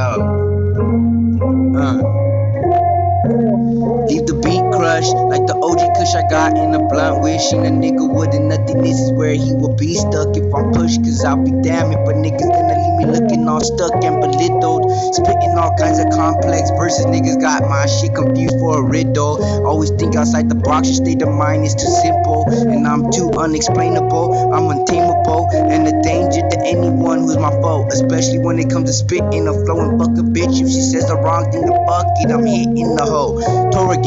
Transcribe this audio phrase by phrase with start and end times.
[0.00, 0.20] job.
[1.76, 2.20] Uh
[5.30, 7.22] like the OG kush I got in a blunt.
[7.22, 8.82] Wishing a nigga wouldn't nothing.
[8.82, 11.02] This is where he will be stuck if I'm pushed.
[11.02, 14.90] Cause I'll be damn if a nigga's gonna leave me looking all stuck and belittled.
[15.14, 17.06] Spitting all kinds of complex verses.
[17.06, 19.42] Niggas got my shit confused for a riddle.
[19.66, 20.88] Always think outside the box.
[20.88, 22.44] Your state of mind is too simple.
[22.50, 24.52] And I'm too unexplainable.
[24.52, 25.48] I'm untamable.
[25.54, 27.86] And a danger to anyone who's my foe.
[27.88, 30.60] Especially when it comes to spitting a flow and fuck a bitch.
[30.60, 32.30] If she says the wrong thing, then fuck it.
[32.30, 33.38] I'm hitting the hoe.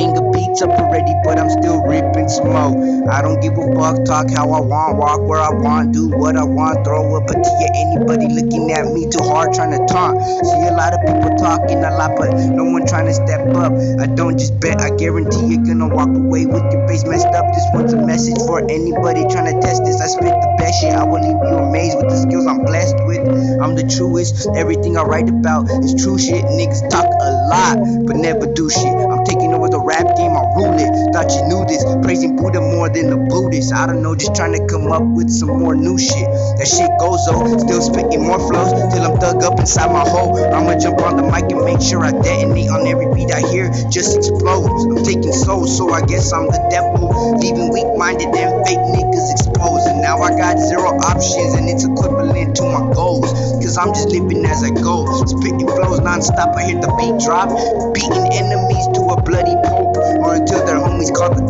[0.02, 3.12] Of beats up already, but I'm still ripping some more.
[3.12, 4.06] I don't give a fuck.
[4.06, 4.98] Talk how I want.
[4.98, 5.94] Walk where I want.
[5.94, 6.84] Do what I want.
[6.86, 10.22] Throw up a at anybody looking at me too hard trying to taunt.
[10.22, 13.74] See a lot of people talking a lot, but no one trying to step up.
[14.00, 14.82] I don't just bet.
[14.82, 17.46] I guarantee you're gonna walk away with your face messed up.
[17.54, 20.02] This one's a message for anybody trying to test this.
[20.02, 20.94] I spit the best shit.
[20.94, 23.22] I will leave you amazed with the skills I'm blessed with.
[23.62, 24.48] I'm the truest.
[24.56, 26.44] Everything I write about is true shit.
[26.46, 28.94] Niggas talk a lot, but never do shit.
[28.94, 29.60] I'm taking the
[29.94, 30.34] rap game.
[30.34, 30.90] I rule it.
[31.14, 31.86] Thought you knew this.
[32.02, 33.74] Praising Buddha more than the Buddhist.
[33.74, 36.26] I don't know, just trying to come up with some more new shit.
[36.58, 37.60] That shit goes on.
[37.62, 40.34] Still spitting more flows till I'm dug up inside my hole.
[40.34, 43.70] I'ma jump on the mic and make sure I detonate on every beat I hear.
[43.94, 44.86] Just explodes.
[44.90, 47.38] I'm taking souls, so I guess I'm the devil.
[47.38, 49.86] Leaving weak minded and fake niggas exposed.
[49.88, 53.30] And now I got zero options, and it's equivalent to my goals.
[53.62, 55.06] Cause I'm just living as I go.
[55.26, 56.56] Spitting flows non-stop.
[56.58, 57.50] I hear the beat drop.
[57.94, 58.63] Beating enemies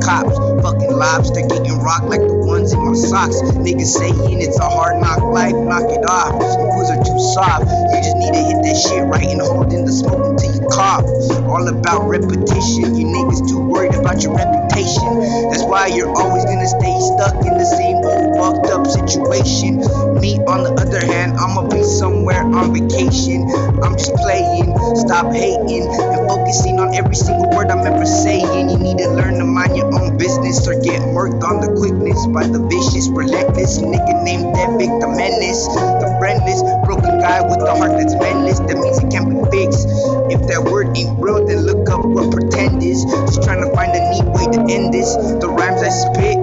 [0.03, 0.35] cops.
[0.61, 3.41] Fucking lobster getting rocked like the ones in my socks.
[3.55, 6.35] Niggas saying it's a hard knock life, knock it off.
[6.35, 7.65] Fools are too soft.
[7.65, 10.67] You just need to hit that shit right and hold in the smoke until you
[10.67, 11.07] cough.
[11.47, 12.95] All about repetition.
[12.95, 15.07] You niggas too worried about your reputation.
[15.49, 19.79] That's why you're always gonna stay stuck in the same old fucked up situation.
[20.19, 23.47] Me, on the other hand, I'ma be somewhere on vacation.
[23.81, 24.75] I'm just playing.
[24.95, 28.69] Stop hating and focusing on every single word I'm ever saying.
[28.69, 29.92] You need to learn to mind your
[30.23, 35.67] business or get murked on the quickness by the vicious, relentless nigga named victim menace.
[35.67, 38.63] The friendless, broken guy with the heart that's mendless.
[38.63, 39.83] That means it can't be fixed.
[40.31, 43.03] If that word ain't real, then look up what pretend is.
[43.03, 45.11] Just trying to find a neat way to end this.
[45.43, 46.39] The rhymes I spit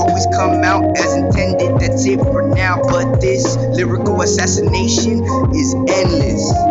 [0.00, 1.76] always come out as intended.
[1.76, 2.80] That's it for now.
[2.80, 3.44] But this
[3.76, 5.20] lyrical assassination
[5.52, 6.69] is endless.